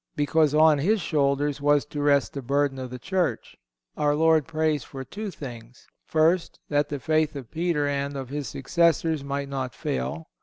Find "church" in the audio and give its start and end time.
2.97-3.55